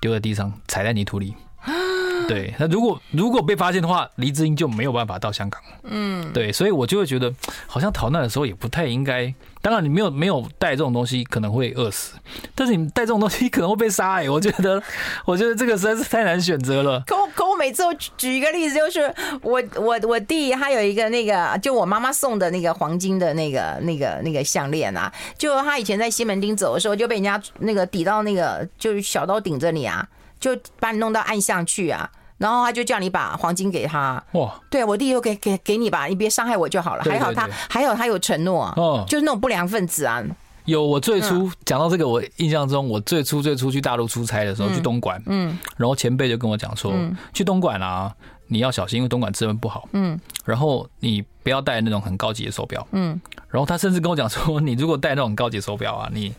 [0.00, 1.36] 丢在地上，踩在泥土里。
[2.28, 5.60] 对，那如果如果被发现的话，黎智英就没有办法到香港。
[5.82, 7.32] 嗯，对，所以我就会觉得，
[7.66, 9.32] 好像逃难的时候也不太应该。
[9.60, 12.16] 当然，你没有没有带这种东西，可能会饿死；
[12.54, 14.14] 但是你带这种东西，可能会被杀。
[14.14, 14.82] 哎，我觉得，
[15.26, 17.02] 我觉得这个实在是太难选择了。
[17.06, 30.06] 可我可我每次我举一个例子，就是我我我弟他有一个那个，就我妈妈送的那个黄金的那个那个那个项链啊，就他以前在西门町走的时候，就被人家那个抵到那个，就是小刀顶着你啊，
[30.40, 32.10] 就把你弄到暗巷去啊。
[32.38, 34.20] 然后他就叫你把黄金给他。
[34.32, 34.52] 哇！
[34.68, 37.04] 对，我弟又给给给你吧，你别伤害我就好了。
[37.04, 38.74] 还好他还好他有承诺
[39.06, 40.20] 就是那种不良分子啊。
[40.64, 46.92] 有，我最初讲到这个，我印象中我最初最初去大陆出差的时候，去东莞，嗯，然后前辈就跟我讲说，
[47.32, 48.14] 去东莞啊，
[48.46, 56.34] 你要小心，因为东莞治安不好，嗯，然后你不要戴那种很高级的手表，嗯，然后他甚至跟我讲说，你如果戴那种高级手表啊，你。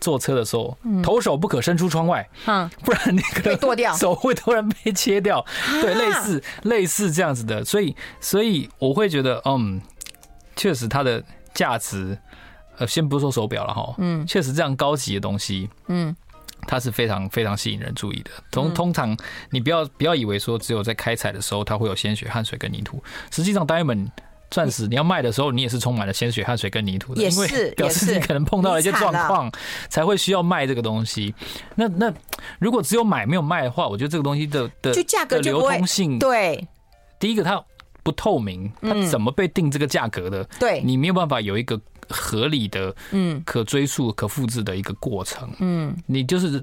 [0.00, 3.94] 坐车的时候，头手不可伸出窗外，嗯，不然你可能剁掉。
[3.94, 5.44] 手会突然被切掉。
[5.82, 9.78] 对，类似类似这样子的，所以所以我会觉得，嗯，
[10.56, 12.16] 确实它的价值，
[12.80, 16.14] 呃，先不说手表了哈，嗯，确实这样高级的东西，嗯，
[16.66, 18.30] 它是非常非常吸引人注意的。
[18.50, 19.16] 通通常
[19.50, 24.08] 你不要不要以为说只有在开采的时候它会有鲜血、汗水跟泥土，实际上 diamond。
[24.50, 29.48] 钻石你要卖的时候，你也是充满了鲜血、汗水跟泥土的，因为表示你可能碰到了一些状况，
[29.88, 31.32] 才会需要卖这个东西。
[31.76, 32.12] 那那
[32.58, 36.66] 如果只有买没有卖的话，我觉得这个东西的的就价格流通性，对，
[37.20, 37.64] 第一个它
[38.02, 40.42] 不透明，它怎么被定这个价格的？
[40.58, 41.80] 对，你没有办法有一个
[42.10, 45.50] 合理的、嗯，可追溯、可复制的一个过程。
[45.60, 46.62] 嗯，你就是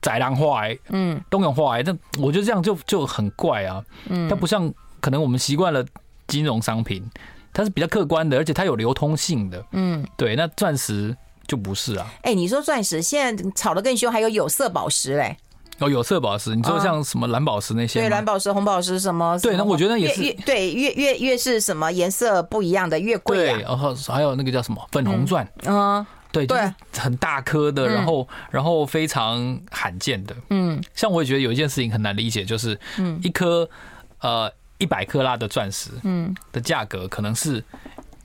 [0.00, 3.84] 宰狼化癌，嗯，东洋化癌，但我觉得这样就就很怪啊。
[4.08, 5.84] 嗯，它不像可能我们习惯了。
[6.28, 7.04] 金融商品，
[7.52, 9.62] 它是比较客观的，而且它有流通性的。
[9.72, 11.14] 嗯，对，那钻石
[11.46, 12.06] 就不是啊。
[12.22, 15.36] 哎、欸，你说钻石现在炒得更凶，还有有色宝石嘞。
[15.78, 18.00] 哦，有色宝石，你说像什么蓝宝石那些？
[18.00, 19.38] 对，蓝宝石、红宝石什么？
[19.40, 20.22] 对，那我觉得也是。
[20.22, 23.54] 越对越越越是什么颜色不一样的越贵、啊。
[23.54, 25.46] 对，然后还有那个叫什么粉红钻。
[25.64, 30.36] 嗯，对，就是很大颗的，然后然后非常罕见的。
[30.50, 33.68] 嗯，像我也觉得有一件事情很难理解，就是嗯，一颗
[34.20, 34.52] 呃。
[34.78, 37.64] 一百克拉的钻石，嗯，的价格可能是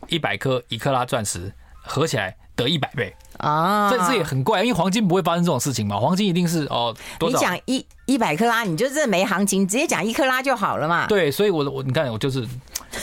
[0.08, 3.90] 一百颗一克拉钻石合起来得一百倍啊！
[3.92, 6.96] 这这也很怪，因为黄金不会发生这种事情嘛，黄金一定是哦。
[7.20, 11.06] 你讲一一百克拉，你就这没行情，直接讲一克拉就好了嘛。
[11.08, 12.48] 对，所以我我你看我就是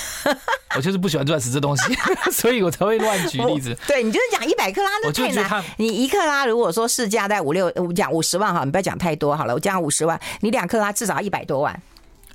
[0.77, 1.95] 我就是不喜欢钻石这东西，
[2.33, 3.77] 所以我才会乱举例子。
[3.87, 5.65] 对，你就是讲一百克拉那太难。
[5.77, 11.81] 你一克拉如果说市价在五六，我讲五十万哈，你不要讲太多好了，我讲五十万，你两克拉至少要一百多万。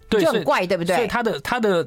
[0.09, 0.95] 对，就很怪，对不对？
[0.95, 1.85] 所以它的它的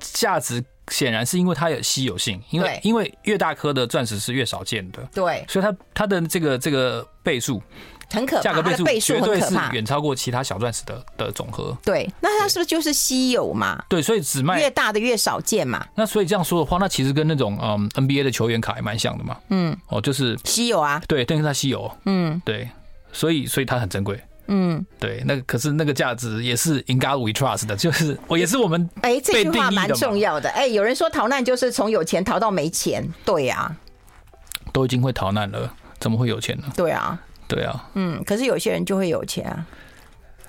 [0.00, 7.62] 价值显然是因为它有稀有性，因为因为越大颗的钻石是越少见的，对，所以它它的这个这个倍数
[8.10, 11.76] 很可怕，价格倍数倍数很可怕，远超过其他小钻石的的总和。
[11.84, 13.80] 对，那它是不是就是稀有嘛？
[13.88, 15.86] 对，所以只卖越大的越少见嘛。
[15.94, 19.36] 那所以这样说的话，那其实跟那种嗯 NBA 的球员卡也蛮像的嘛。
[19.50, 21.00] 嗯，哦，就是稀有啊。
[21.06, 21.90] 对，但是它稀有。
[22.06, 22.68] 嗯，对，
[23.12, 24.20] 所以所以它很珍贵。
[24.52, 30.50] 嗯，对，那个可是那个价值也是 In God We Trust 的，就是我 也是我们哎，这句话蛮重要的。
[30.50, 33.76] 哎，有人说逃难就是从有钱逃到没钱，对呀，
[34.72, 36.64] 都已经会逃难了，怎么会有钱呢？
[36.76, 39.64] 对啊，对啊，嗯，可是有些人就会有钱啊，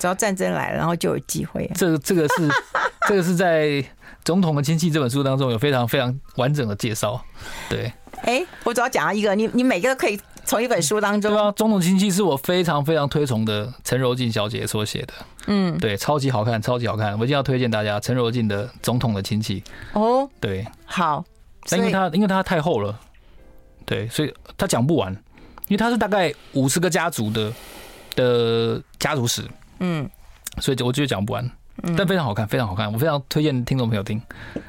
[0.00, 1.70] 只要战争来了，然后就有机会。
[1.76, 2.48] 这个这个是
[3.08, 3.66] 这个是在
[4.24, 7.24] 《总统的亲戚》这本书当中有非常非常完整的介绍。
[7.68, 7.92] 对，
[8.24, 10.18] 哎，我主要讲一个，你你每个都可以。
[10.46, 15.12] 从一本书当中，对啊，《总统亲戚》是我非常非常推崇的陈柔静小姐所写的，
[15.46, 19.60] 嗯，对，超级好看，超级好看，我一定要推荐大家陈柔静的《总统的亲戚》
[20.00, 21.24] 哦，对，好，
[21.68, 22.98] 但因为它因为它太厚了，
[23.86, 25.12] 对，所以它讲不完，
[25.68, 27.52] 因为它是大概五十个家族的
[28.16, 29.42] 的家族史，
[29.78, 30.08] 嗯，
[30.60, 31.50] 所以我觉得讲不完。
[31.96, 34.20] 但非常好看，非常好看，我非常推荐听众朋友听，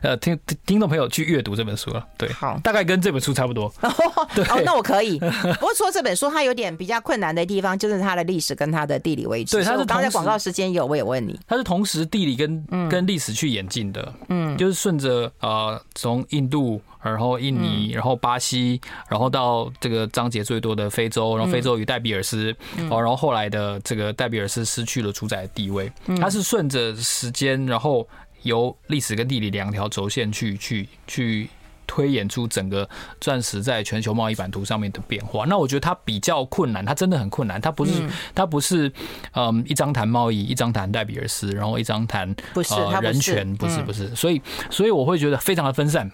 [0.02, 2.06] 呃，听听众朋友去阅读这本书了。
[2.18, 3.74] 对，好，大概跟这本书差不多。
[4.36, 5.20] 对，哦，那我可以。
[5.20, 9.58] 不过说这本书它有点比较困难的地方，就是它的历史跟它的地理位置。
[9.58, 14.14] 对，它是刚才广告时间有，我也问你，它是同时地理跟跟历史去演进的。
[14.30, 16.82] 嗯，就是顺着呃从印度。
[17.04, 18.80] 然后印尼，然后巴西，
[19.10, 22.56] 然后到这个章节最多的非洲，然后非洲与戴比尔斯，
[22.90, 28.08] 哦，然后后来的这个戴比尔斯失去了主宰的地位，它是顺着时间，然后
[28.44, 31.50] 由历史跟地理两条轴线去去去
[31.86, 32.90] 推演出整个
[33.20, 35.46] 钻石在全球贸易版图上面的变化。
[35.46, 37.92] 那我觉得它比较困难，它真的很困难，它不是
[38.34, 38.92] 它不是
[39.34, 46.10] 嗯一张谈贸易，一张谈戴比尔斯，然后一张谈不是人权，不是不是，所以所以我会觉得非常的分散。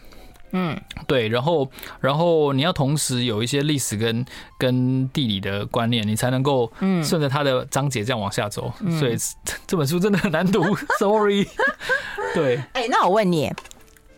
[0.51, 1.69] 嗯，对，然后，
[1.99, 4.25] 然后你要同时有一些历史跟
[4.57, 6.71] 跟地理的观念，你才能够
[7.03, 8.73] 顺着它的章节这样往下走。
[8.99, 9.15] 所以
[9.67, 10.63] 这本书真的很难读
[10.97, 11.47] ，sorry。
[12.33, 13.53] 对，哎，那我问你，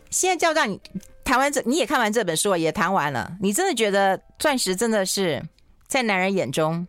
[0.10, 0.80] 现在就让你
[1.24, 5.44] 谈完这，你也看完这本书，也谈完了，你真的觉得钻石真的是
[5.88, 6.88] 在男人眼中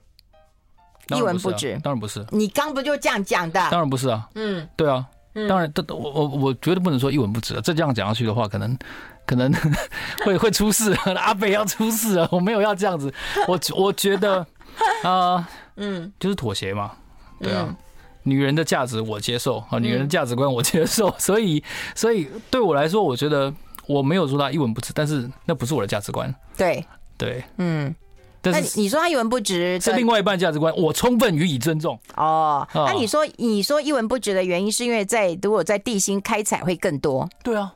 [1.08, 1.78] 一文不值？
[1.82, 3.60] 当然不是，你刚不就这样讲的？
[3.70, 4.28] 当然不是啊。
[4.36, 5.04] 嗯，对啊，
[5.48, 7.54] 当然，我我我绝对不能说一文不值。
[7.62, 8.78] 这这样讲下去的话，可能。
[9.26, 9.52] 可能
[10.24, 12.28] 会 会出事， 阿北要出事了。
[12.32, 13.12] 我没有要这样子，
[13.48, 14.38] 我我觉得
[15.02, 15.46] 啊，呃、
[15.76, 16.92] 嗯，就是妥协嘛，
[17.40, 17.74] 对啊，
[18.24, 21.62] 女人的价值我接受啊，女人的价值观我接受， 所以
[21.94, 23.52] 所以对我来说，我觉得
[23.86, 26.34] 我没有说他一文不值，但是那不是我的价值观。
[26.56, 26.84] 对
[27.16, 27.94] 对，嗯，
[28.40, 31.98] 但是你说他一文不值是另外一半价值观，我充分予以尊重。
[32.16, 37.28] 哦，那你说你说一文不值的原因，是因为在如果在地心开采会更多？
[37.42, 37.72] 对啊。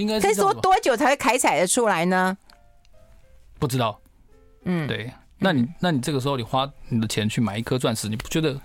[0.00, 2.36] 应该是说多久才会开采的出来呢？
[3.58, 4.00] 不知道。
[4.64, 5.12] 嗯，对。
[5.38, 8.58] 那你那你这个时候你花你的钱去买一颗钻石，你不觉得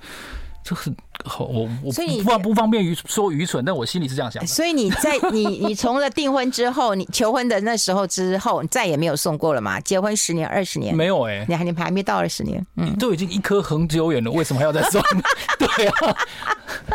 [0.68, 0.91] 这是
[1.38, 4.45] 我我所以不不方便于说愚蠢，但我心里是这样想。
[4.47, 9.80] 所以你在你你从了订婚之后，你求婚的那时候之后，你再也没有送过了嘛？
[9.80, 14.99] 结婚十年二十年没有哎、欸，你还你还没到二十年，嗯，都已经一颗恒久远了，为什么还要再送？
[15.59, 16.18] 对啊。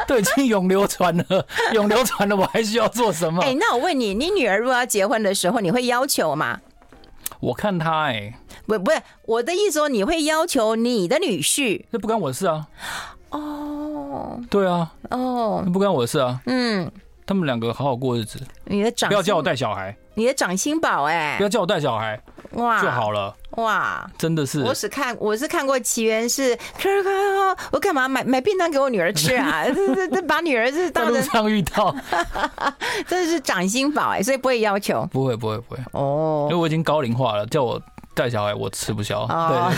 [0.09, 3.41] 都已经永流传了，永流传了，我还需要做什么？
[3.43, 6.59] 哎、欸，那我问你，你女儿如果要结婚的时候，你会要求吗？
[7.39, 8.35] 我看她，哎，
[8.67, 11.85] 不，不是我的意思说，你会要求你的女婿？
[11.91, 12.67] 那不关我的事啊。
[13.31, 16.41] 哦，对啊，哦，那不关我的事啊。
[16.47, 16.91] 嗯，
[17.27, 18.41] 他们两个好好过日子。
[18.65, 19.97] 你的掌不要叫我带小孩。
[20.15, 22.21] 你的掌心宝，哎，不要叫我带小孩
[22.53, 23.35] 哇就好了。
[23.53, 24.61] 哇，真的是！
[24.63, 26.57] 我只看，我是看过奇缘是，
[27.73, 29.65] 我干嘛买买便当给我女儿吃啊？
[29.73, 31.95] 这这把女儿是当路上遇到，
[33.07, 37.81] 真的是掌心宝哎，所以不会要求，不会不会不会哦，因为我已经高龄化了，叫我。
[38.21, 39.27] 带小孩我吃不消，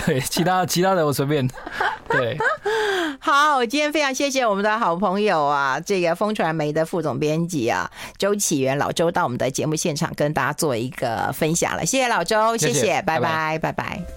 [0.05, 1.49] 对对， 其他其他的我随便。
[2.11, 2.37] 对，
[3.21, 7.89] 好，我今天非常谢谢我们的好朋友啊，这个风传媒的副总编辑啊，
[8.19, 13.73] 周启源老周到我们的节目现场跟大家做一个分享了，谢谢老周，谢谢，谢谢拜拜，拜拜。
[13.73, 14.13] 拜拜。